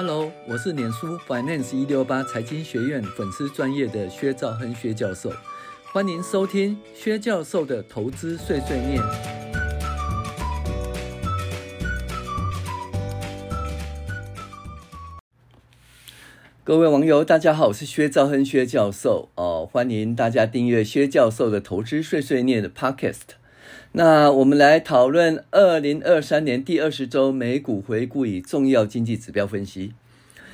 [0.00, 5.32] Hello，我是脸书 Finance 一六八财经学院粉丝专业的薛兆亨薛教授，
[5.92, 9.02] 欢迎收听薛教授的投资碎碎念。
[16.62, 23.37] 各位网友，大家好，我是薛兆亨薛教授哦，欢迎大家订阅薛教授的投资碎碎念的 Podcast。
[23.92, 29.94] 那我们来讨论二零二三年第二十周美股回顾与重要经济指标分析，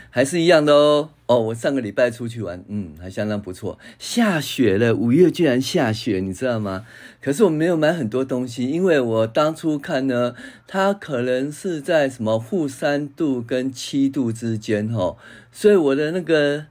[0.08, 1.10] 还是一样的哦。
[1.26, 3.78] 哦，我上个礼拜出去玩，嗯，还相当不错。
[3.98, 6.86] 下雪了，五月居然下雪，你知道吗？
[7.20, 10.34] 可是我没有买很多东西，因为我当初看呢，
[10.66, 15.16] 它可能是在什么负三度跟七度之间，哦，
[15.50, 16.66] 所以我的那个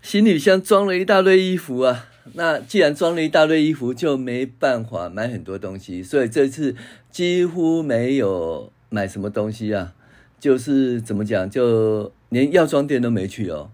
[0.00, 2.06] 行李箱装了一大堆衣服啊。
[2.34, 6.74] 那既然装了一大堆衣服，就没办法买很多东西，所以这次
[7.10, 9.94] 几乎没有买什么东西啊。
[10.40, 13.70] 就是怎么讲，就连药妆店都没去哦。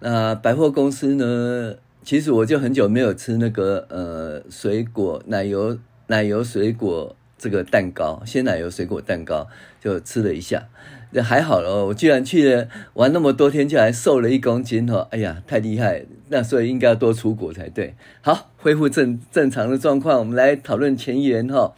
[0.00, 1.76] 那百货公司呢？
[2.04, 9.46] 其实我就很久没有吃那个呃水果奶油奶油水果这个蛋糕，鲜奶油水果蛋糕
[9.78, 10.68] 就吃了一下。
[11.10, 15.08] 那还好了，我居然去了玩那么多天，就还瘦了一公斤哦！
[15.10, 16.04] 哎呀，太厉害！
[16.28, 17.94] 那所以应该要多出国才对。
[18.20, 21.74] 好，恢复正正常的状况，我们来讨论前言哈。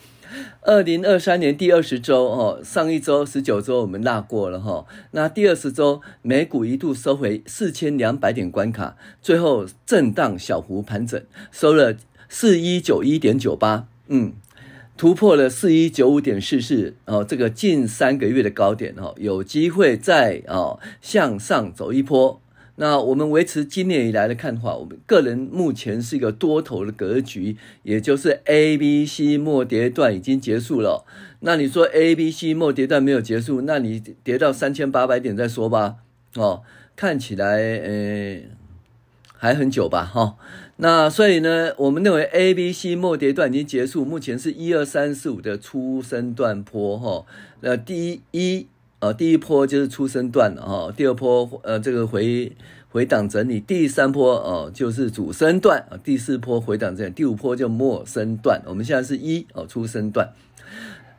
[0.62, 4.84] 二零二三年第二十周哦，上一周十九周我们落过了哈。
[5.12, 11.22] 那第二十周美股一度收回四千两百点关卡，最后震荡小幅盘整，
[11.53, 11.97] 收了
[12.28, 14.33] 四一九一点九八，嗯。
[15.01, 22.39] 突破了四一九五点四四哦，这个近三个月的高点哦，有机会再哦向上走一波。
[22.77, 31.06] 那我们维持今年以来的看法，我们个人目前是一个多头的格局，也就是 A、B、C 末跌段已经结束了。
[31.41, 35.97] 那你说 A、B、C 末跌段没有结束，那你跌到三千八百点再说吧。
[36.34, 36.61] 哦，
[36.95, 38.41] 看起来呃
[39.34, 40.37] 还很久吧，哈、哦。
[40.83, 47.27] 那所以呢，我们认为 A、B、C 末跌段已经结束，目前是一二三四五的初升段坡哈。
[47.60, 48.66] 那第一
[49.00, 52.56] 呃第一波就是初升段哈，第二波呃这个回
[52.88, 58.62] 回档整理，第三波哦就是主升段啊，第四波回档整理，第五波就末升段。
[58.65, 60.33] 我们现在是一哦初升段。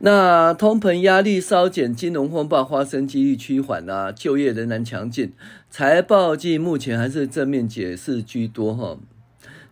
[0.00, 5.32] 那通膨压力稍减，金融风暴发生几率趋缓啊，就业仍然强劲，
[5.70, 8.98] 财报季目前还是正面解释居多哈。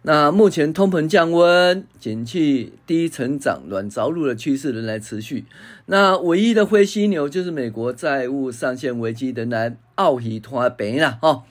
[0.02, 5.44] 那目前通膨降温、景气低成长、软着陆的趋势仍然持续。
[5.86, 11.44] 那唯一的灰犀牛就是美国债务上限危机仍然奥喜拖平了哈。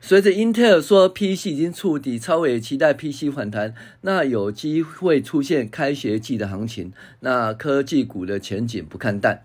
[0.00, 6.92] 随着英特尔说 PC 已经触底，超微也期待 PC 反弹，那有机会出现开学季的行情。
[7.20, 9.42] 那科技股的前景不看淡。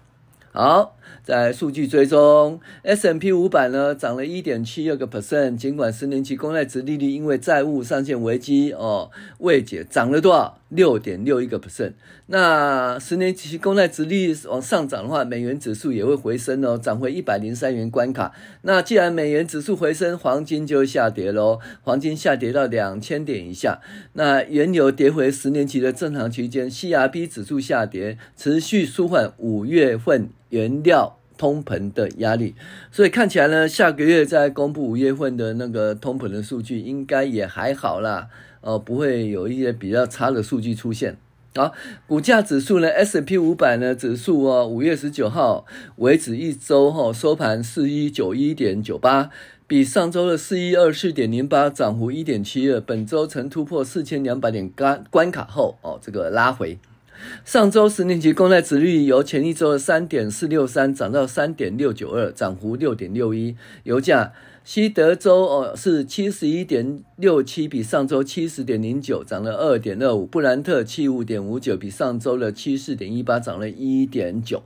[0.58, 10.58] 好，在数据追踪，S M P 五百呢涨了一点七二个 percent，尽管十年期公债值利率因为债务上限危机哦未解，涨了多少？
[10.76, 11.94] 六点六一个 percent。
[12.28, 18.34] 那十年期公债殖利率往上涨的话，美元指数也会回升哦，涨回一百零三元关卡。
[18.64, 23.80] 那既然美元指数回升，黄金就下跌喽，黄金下跌到两千点以下。
[24.14, 32.56] 那原油跌回十年期的正常区间，CRB 指数下跌，持续舒缓五月份原料通膨的压力。
[32.92, 38.30] 所以看起来呢，下个月再公布五月份的那个通膨的数据，应该也还好啦。
[38.66, 41.16] 哦，不会有一些比较差的数据出现。
[41.56, 41.72] 好，
[42.08, 45.66] 股价指数呢，S&P 五百呢指数哦，五月十九号
[45.98, 49.30] 为止一周哈收盘四一九一点九八，
[49.68, 52.82] 比上周的四一二四点零八涨幅一点七二。
[52.82, 56.80] 本周曾突破四千两百点关关卡后哦，这个拉回。
[57.46, 63.56] 上周十年期公债殖利率由前一周的三点四六三涨到三点六九二，涨幅六点六一。
[63.84, 64.34] 油价。
[64.66, 70.26] 西德州哦是七十一点六七，比上周七十点零九涨了二点二五。
[70.26, 74.64] 布兰特七五点五九，比上周的七四点一八涨了一点九。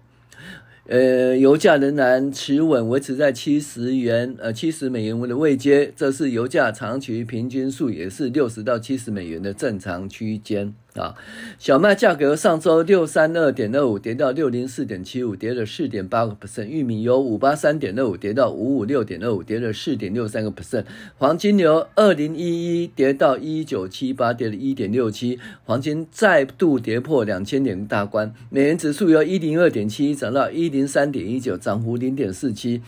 [0.88, 10.74] 呃，油价仍然持稳，维持在七十元呃七十美元的位阶，这是油价长期平均数，也是六十到七十美元的正常区间。
[10.96, 11.16] 啊，
[11.60, 16.66] 小麦价格上周六三二点二五跌到六零四点七五，跌了四点八个 percent。
[16.66, 20.86] 玉米由五八三点二五跌到五五六点二五，跌了四点六三个 percent。
[21.18, 25.40] 黄金由二零一一跌到一九七八，跌了一点六七。
[25.64, 28.34] 黄金再度跌破两千点大关。
[28.50, 32.82] 美元指数由一零二点七涨到一零三点一九，涨幅零点四七。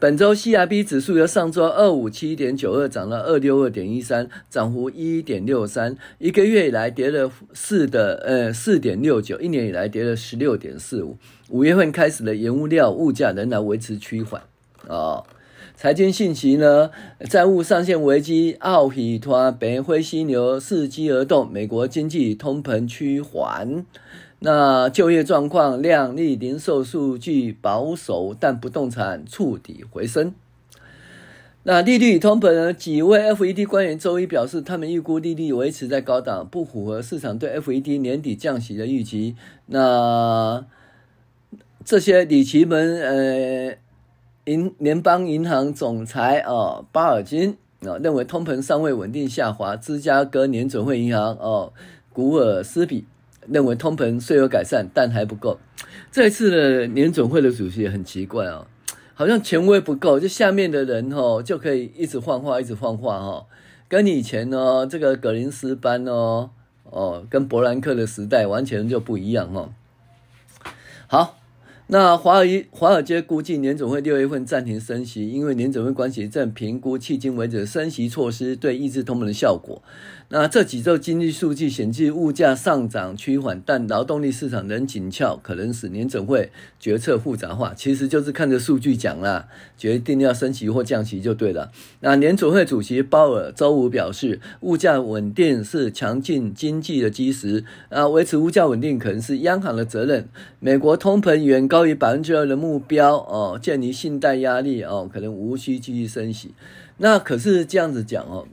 [0.00, 5.94] 本周 CRB 指数由上周二五七点九二涨到二六二点一三，涨幅一点六三。
[6.16, 11.18] 一个月以来跌了四的呃四点六九，一年以来跌了十六点四五。
[11.50, 14.40] 五月份开始的原物料物价仍然维持趋缓。
[14.88, 15.22] 啊。
[15.76, 16.90] 财经信息呢，
[17.28, 23.84] 债务上限危机，奥喜托北灰犀牛伺机而动，美国经济通膨趋缓。
[24.40, 30.34] 那就业状况靓丽，零售数据保守，但不动产触底回升。
[31.62, 32.72] 那利率通膨呢？
[32.72, 39.36] 几位 FED 官员周一表示，他们预估利率维持在高档，不符合市场对 FED 年底降息的预期。
[39.66, 40.64] 那
[41.84, 43.76] 这些里奇门呃。
[44.46, 49.76] 银联邦银行总裁哦，巴尔金啊认为通膨尚未稳定下滑。
[49.76, 51.72] 芝加哥联准会银行哦，
[52.12, 53.04] 古尔斯比
[53.48, 55.58] 认为通膨虽有改善，但还不够。
[56.10, 58.66] 这一次的年总会的主席也很奇怪哦，
[59.14, 63.46] 好像权威不够，就下面的人哦就可以一直换话，一直换话哈，
[63.88, 66.50] 跟以前哦这个格林斯潘哦
[66.84, 69.70] 哦跟伯兰克的时代完全就不一样哈。
[71.06, 71.36] 好。
[71.92, 79.82] 那华尔华尔街估计年总会六月份暂停升息，因为年总会关系正评估迄今为止升息措施对抑制通膨的效果。
[80.32, 87.74] 那这几周经济数据显示物价上涨趋缓，但劳动力市场仍紧俏，可能使联准会决策复杂化。
[87.74, 91.72] 其实就是看着数据讲啦，决定要升息或降息就对了。
[91.98, 97.64] 那联准会主席鲍尔周五表示，物价稳定是强劲经济的基石。
[97.88, 100.28] 啊，维持物价稳定可能是央行的责任。
[100.60, 106.54] 美国通膨远高于百分之二的目标哦，建立信贷压力哦，可能无需继续升息。
[106.98, 108.46] 那可是这样子讲哦。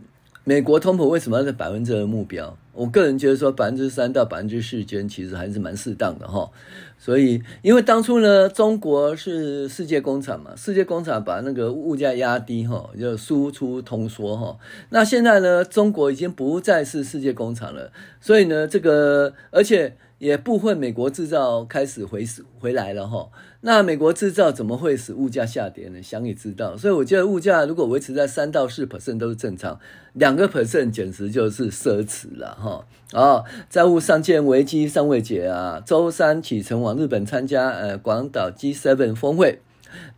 [0.47, 2.57] 美国通膨为什么要在百分之二目标？
[2.71, 6.49] 我个人觉得说百分之三到百分之四间其实还是蛮适当的哈。
[6.97, 14.57] 所以，因为当初呢，中国是世界工厂嘛，世界工厂把那个物价压低哈，就输出通缩哈。
[14.91, 17.91] 那现在呢，中国已经不再是世界工厂了，
[18.21, 19.97] 所以呢，这个而且。
[20.19, 22.25] 也部分美国制造开始回
[22.59, 23.29] 回来了哈，
[23.61, 26.01] 那美国制造怎么会使物价下跌呢？
[26.01, 29.79] 想也知道，所以我觉得物价如果维持在三到四 percent 都是正常，
[30.13, 32.85] 两个 percent 简直就是奢侈了哈。
[33.13, 39.61] 啊，债务上限危机尚未解啊，周三启程往日本参加呃广岛 G7 峰会，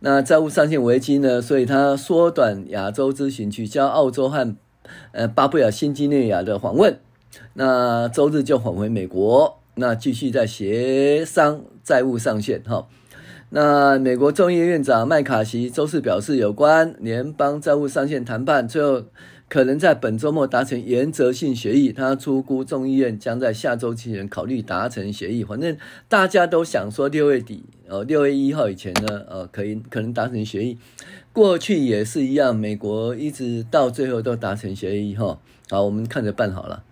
[0.00, 4.56] 那债务上限危机呢，所以他缩短亚洲之行，取消澳洲和
[5.12, 6.98] 呃巴布亚新几内亚的访问，
[7.54, 9.59] 那周日就返回美国。
[9.80, 12.86] 那继续在协商债务上限哈。
[13.48, 19.06] 那美国众议院长麦卡锡周四表示，有关联邦债务上限谈判最后
[19.48, 21.92] 可能在本周末达成原则性协议。
[21.92, 25.42] 他出估众议院将在下周期前考虑达成协议。
[25.42, 25.76] 反正
[26.08, 30.78] 大家都想说六月底哦，六月一号以前呢，呃，可以可能达成协议。
[31.32, 35.40] 过去也是一样，美国一直到最后都达成协议哈。
[35.68, 36.84] 好，我们看着办好了。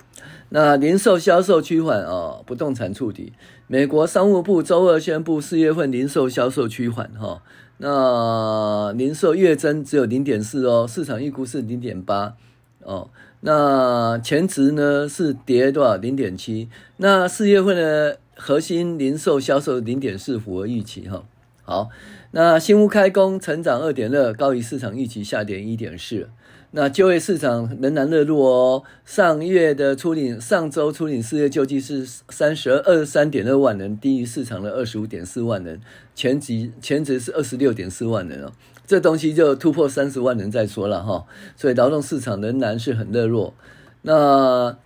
[0.51, 3.33] 那零售销售趋缓哦，不动产触底。
[3.67, 7.43] 美国商务部周二宣布，四月份零售销售趋缓哈。
[7.77, 12.35] 那零售月增只有零点四哦，市场预估是零点八
[12.83, 13.11] 哦。
[13.41, 15.97] 那前值呢是跌多少？
[15.97, 16.69] 零点七。
[16.97, 21.23] 那四月份的核心零售销售零点四，符合预期哈。
[21.63, 21.91] 好，
[22.31, 26.31] 那新屋开工成长二点二，高于市场预期下跌一点四。
[26.71, 28.83] 那就业市场仍然热络哦。
[29.05, 35.81] 上月的初领，上周初领失业救济是三十二二十三点二万人，低于市场的二十五点四万人。
[36.15, 38.53] 前值前值是二十六点四万人哦。
[38.87, 41.25] 这东西就突破三十万人再说了哈。
[41.57, 43.55] 所以劳动市场仍然是很热络。
[44.03, 44.77] 那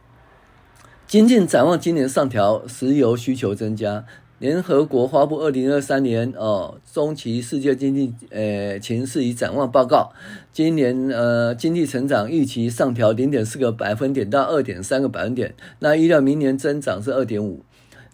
[1.09, 4.05] 经济展望，今年上调石油需求增加。
[4.43, 10.11] 联合国发布二零二三年哦中期世界经济呃情势与展望报告，
[10.53, 17.61] 今年呃经济成长预期上调零点四个百分点到二点三个百分点，那预料明年增长是二点五。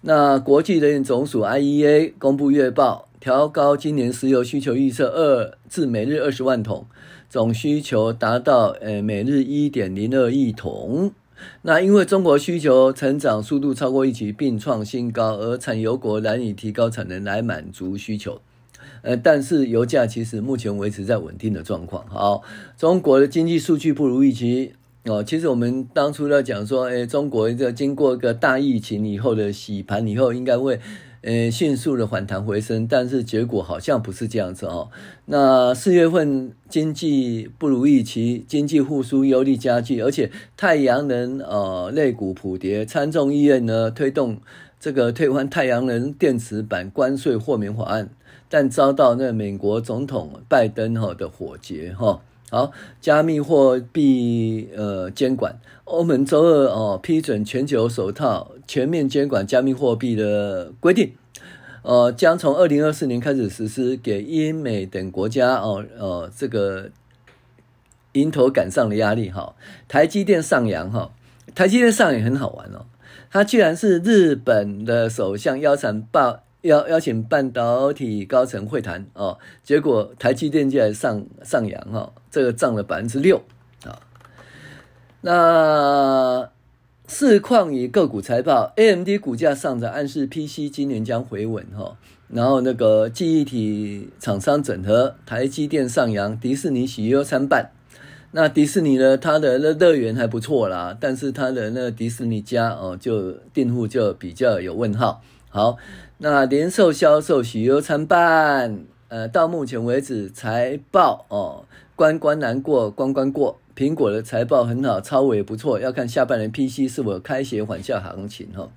[0.03, 6.85] 那国际能源总署 IEA 公布月报，调高今年石油需求预测二至每日二十万桶，
[7.31, 11.11] 总需求达到呃每日一点零二亿桶。
[11.62, 18.40] 那因为中国需求成长速度超过预期，并创新高，而产油国难以提高产能来满足需求。
[19.02, 22.07] 呃，但是油价其实目前维持在稳定的状况。
[22.09, 22.42] 好，
[22.76, 24.73] 中国的经济数据不如预期
[25.04, 25.23] 哦。
[25.23, 30.80] 其实我们当初在讲说，诶，中国这经过一个大疫情以后的洗盘以后，应该会。
[31.23, 34.89] 呃，迅速的反弹回升，但是结果好像不是这样子哦。
[35.27, 44.39] 那四月份经济不如预期，经济复苏忧虑加剧，而且太阳能呃类股普跌，参众议院呢推动
[44.79, 48.11] 这个推翻太阳能电池板关税豁免法案，
[48.49, 52.23] 但遭到那美国总统拜登哈的火劫哈。
[52.50, 61.12] 好，加密货币呃监管，欧盟周二哦批准全球首套全面监管加密货币的规定，
[61.83, 66.90] 呃，将从二零二四年开始实施，给英美等国家哦，呃，这个
[68.12, 69.55] 迎头赶上的压力哈。
[69.87, 71.11] 台积电上扬哈，
[71.55, 72.87] 台积电上也很好玩哦，
[73.31, 83.43] 它居然是日本的首相邀请报邀邀请半导体高层会谈哦，结果台积电竟然上上扬哈，这个涨了百分之六
[83.85, 84.00] 啊，
[85.21, 86.50] 那。
[87.11, 91.97] 市况与个股财报，AMD 股价上涨，暗示 PC 今年将回稳哈。
[92.29, 97.71] 然后那个记忆体厂商整合，台积电上扬，迪士尼喜忧参半。
[98.33, 105.23] 那迪士尼呢，它的乐乐园还不错啦，但是它的那迪士尼家哦，就订户就比较有问号。
[105.49, 105.79] 好，
[106.21, 108.85] 那零售销售喜忧参半。
[109.07, 111.65] 呃，到目前为止财报哦，
[111.97, 113.59] 关关难过关关过。
[113.75, 118.69] 苹果的财报很好，超微不错，要看下半年 PC 是否开启缓下行情哈。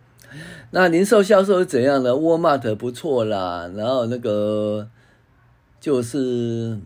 [0.69, 2.15] 那零售销售是怎样呢？
[2.15, 4.88] 沃尔玛不错啦，然后那个
[5.81, 6.79] 就是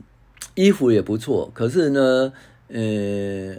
[0.55, 2.33] 衣服也不错，可是呢，
[2.69, 3.57] 呃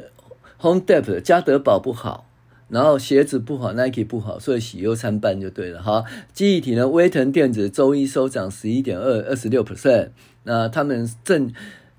[0.62, 2.26] ，Home Depot 家得宝不好，
[2.68, 6.04] 然后鞋子不好，Nike 不好，所以喜忧参半就对了哈。
[6.32, 10.10] 记忆体呢，威腾电子周一收涨十一点二二十六 percent，
[10.44, 11.52] 那他们正。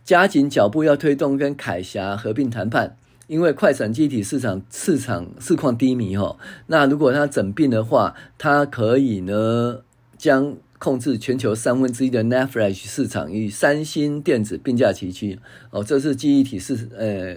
[0.04, 2.96] 加紧脚步要推动跟凯霞合并谈判，
[3.28, 6.38] 因为快闪记忆体市场市场市况低迷哈。
[6.68, 9.82] 那如果它整并的话，它可以呢
[10.18, 15.38] 将控制全球三分之一的 NAND Flash 市场与三星电子并驾齐驱
[15.72, 15.84] 哦。
[15.84, 17.36] 这是记忆体市呃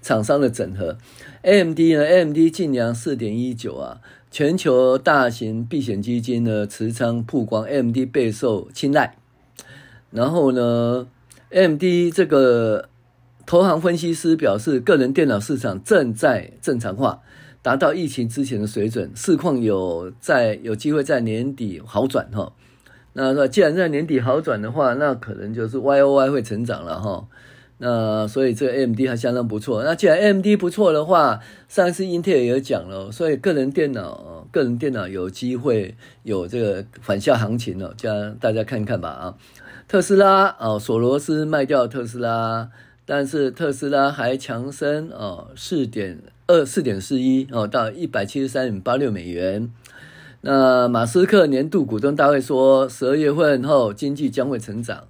[0.00, 0.96] 厂商的整合。
[1.42, 4.00] AMD 呢？AMD 净量四点一九啊，
[4.30, 9.16] 全球大型避险基金呢持仓曝光，AMD 备受青睐，
[10.10, 11.06] 然后呢
[11.50, 11.82] ？AMD
[12.14, 12.88] 这个
[13.46, 17.20] 投行分析师表示，个人电脑市场正在正常化，
[17.62, 22.52] 达到疫情之前的水准，市况有在有机会在年底好转哈。
[23.14, 27.26] 那既然在年底好转的话，那可能就是 YOY 会成长了哈。
[27.82, 29.82] 那所以这个 M D 还相当不错。
[29.82, 39.34] 那既然 M D 不错的话，上一次英特尔也讲了，所以个人电脑个人电脑有机会有这个反向行情了，这样大家看看吧啊。
[39.88, 42.68] 特斯拉哦，索罗斯卖掉特斯拉，
[43.06, 46.18] 但是特斯拉还强升哦，四点
[46.48, 49.72] 二四点四一哦，到一百七十三点八六美元。
[50.42, 55.04] 那马斯克年度股东大会说，十二月份后经济将会成长。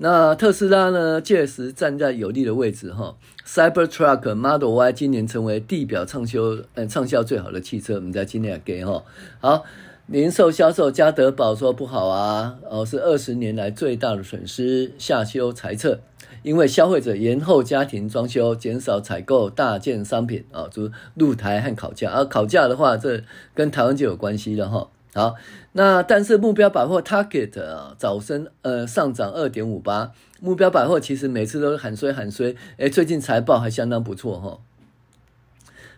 [0.00, 3.16] 那特斯拉呢，届时站在有利的位置哈。
[3.44, 6.40] Cybertruck Model Y 今年成为地表畅销
[6.74, 9.02] 嗯畅销最好的汽车，我们在今年给哈
[9.40, 9.64] 好。
[10.06, 16.00] 零售销售，家德宝说不好啊，哦，是二十年来最大的损失，下修财测，
[16.42, 23.22] 因为消费者延后家庭装修，减少采购大件商品啊，就露台和烤架，而烤架的话，这
[23.54, 24.88] 跟台湾就有关系了哈。
[25.18, 25.34] 好，
[25.72, 34.60] 那但是目标百货 Target 啊，早升呃上涨二点五八，目标百货其实每次都喊衰喊衰，诶，最近财报还相当不错哈，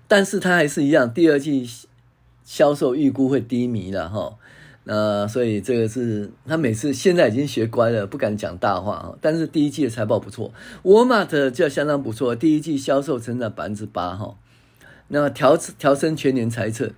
[0.08, 1.68] 但是它还是一样，第二季。
[2.42, 4.36] 销售预估会低迷了哈，
[4.82, 9.14] 那所以这个是他每次现在已经学乖了，不敢讲大话啊。
[9.20, 14.34] 但是第一季的财报不错，沃尔玛就相当不错，第一季销售成长百分之八哈。
[15.06, 16.90] 那调调升全年财测，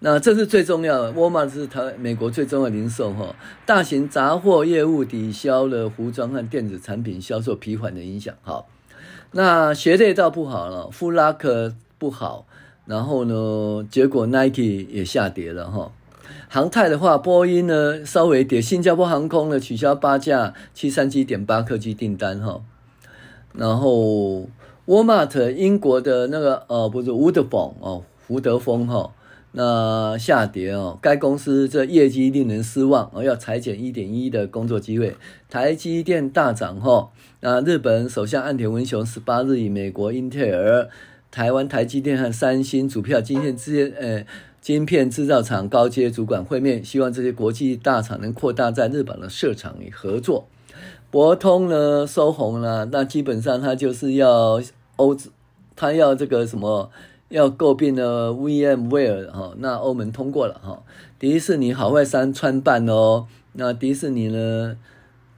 [0.00, 1.12] 那这是最重要的。
[1.12, 3.34] 沃尔玛是台美国最重要的零售哈，
[3.64, 8.64] 大型杂货业务抵消了服装和电子产品销售疲缓的影响哈。
[9.32, 12.46] 那鞋类倒不好了富拉克不好。
[12.84, 15.90] 然后呢，结果 Nike 也下跌了哈。
[16.48, 22.60] 航太的话，波音呢稍微跌，新加坡航空呢取消八架七三七点八客机订单哈。
[23.52, 24.48] 然后
[24.86, 29.10] Walmart 英国的那个呃不是 Woodford 哦，胡德丰哈，
[29.58, 35.16] 那下跌哦，该公司这业绩令人失望，哦要裁减一点一的工作机会。
[35.48, 37.08] 台积电大涨哈，
[37.40, 40.88] 那日本首相岸田文雄十八日与美国英特尔。
[41.30, 44.24] 台湾台积电和三星主票晶片制呃
[44.60, 50.46] 晶片制造厂高阶主管会面，希望这些国际大厂能扩大在日本的设厂与合作。
[51.10, 54.60] 博通呢收红了，那基本上它就是要
[54.96, 55.16] 欧，
[55.74, 56.90] 它要这个什么
[57.28, 60.82] 要诟病的 VMware 哈，那欧盟通过了哈。
[61.18, 64.76] 迪士尼好坏参参半哦，那迪士尼呢，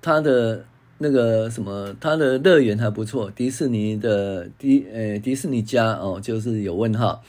[0.00, 0.64] 它的。
[1.00, 3.30] 那个什么，它的乐园还不错。
[3.30, 7.22] 迪士尼的迪呃迪士尼家哦，就是有问号。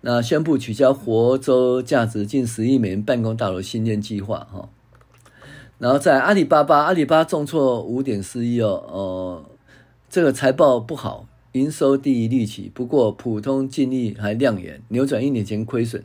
[0.00, 4.70] 那宣布取消佛州价值近十亿美元办公大楼新建计划哈。
[5.76, 9.44] 然后在阿里巴巴，阿里巴巴重挫五点四亿哦哦，
[10.08, 16.02] 这个财报不好，营收低于预期，不过普通净利还亮眼，扭转一年前亏损，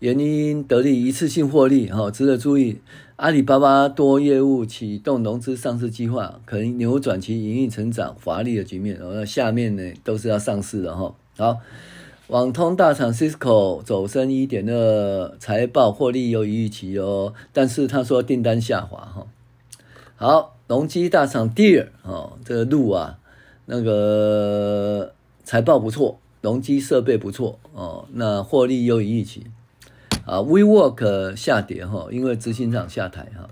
[0.00, 2.78] 原因得利一次性获利哈，值得注意。
[3.16, 8.98] 阿里巴巴多业务启动融资上市计划，可能扭转其营运成长乏力的局面。
[9.00, 11.14] 那下面呢都是要上市的哈。
[11.36, 11.58] 好，
[12.26, 19.26] 网通大厂 Cisco 走升一点二，财报获利优于预期哦，但是他说订单下滑哈。
[20.16, 23.20] 好，隆基大厂 Deer 哦，这个路啊，
[23.74, 25.14] 那个
[25.44, 29.46] 财报不错，隆基设备不错哦，那获利优于预期。
[30.26, 33.48] 啊，WeWork 下跌哈，因为执行长下台哈。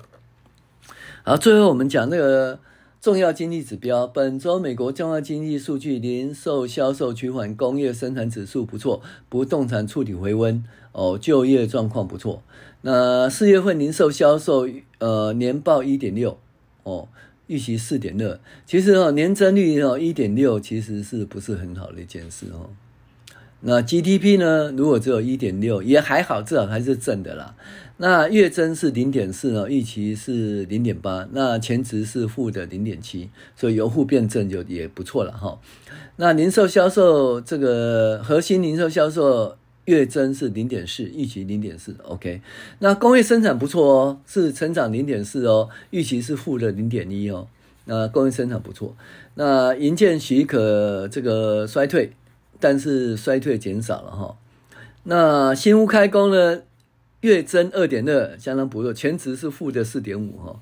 [1.25, 2.59] 好，最后我们讲那个
[3.01, 9.01] 重要经济指标，本周美国重要经济数据，零售销售趋缓，工业生产指数不错，
[9.31, 10.63] 不动产触底回温
[10.93, 12.43] 哦，就业状况不错。
[12.83, 16.37] 那四月份零售销售呃年报一点六
[16.83, 17.09] 哦，
[17.51, 22.71] 预期四点二，其实哦年增率哦一点六，其实是不是很好的一件事哦？
[23.63, 24.73] 那 GDP 呢？
[24.75, 27.57] 如果只有一点六也还好，至少还是正的啦。
[27.99, 35.61] 那月增是零点四呢，预期是零点八，那前值是负的零点七，所以由负变正就也不错了哈。
[36.17, 39.57] 那零售销售这个核心零售销售
[39.91, 42.41] 月增是零点四，预期零点四，OK。
[42.79, 47.49] 那工业生产不错哦，是成长零点四哦，预期是负的零点一哦。
[47.87, 48.97] 那工业生产不错，
[49.35, 52.13] 那营建许可这个衰退。
[52.63, 54.37] 但是衰退减少了哈，
[55.05, 56.61] 那新屋开工呢，
[57.23, 60.61] 月增二点二，相当不错，全值是负的四点五哈。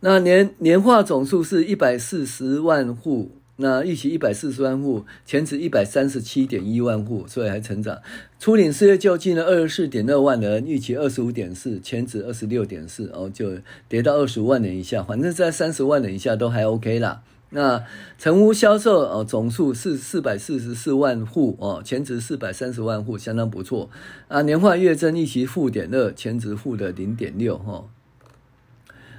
[0.00, 8.00] 那年年化总数是一百四十万户，那预期一百四十万户，前值一百三十七点一万户，所以还成长。
[8.38, 17.22] 初领失业救济呢，二十四点二万人，预期二十五点四，前值二十六点四，哦，就跌到二十五万人以下，反正在三十万人以下都还 OK 啦。
[17.50, 17.82] 那
[18.16, 23.90] 成屋销售哦，总数是四百四十四万户哦，前值四百三十万户，相当不错
[24.28, 24.42] 啊。
[24.42, 27.84] 年化月增预期负点二，前值负的零点六哈。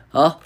[0.08, 0.42] 好，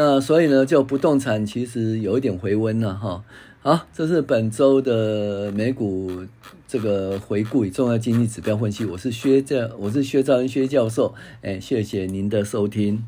[0.00, 3.24] 那所以呢，就不动产其实有一点回温了哈。
[3.60, 6.24] 好，这是本周的美股
[6.68, 8.84] 这个回顾与重要经济指标分析。
[8.84, 11.12] 我是薛教，我是薛兆恩薛教授。
[11.42, 13.02] 哎，谢谢您的收听。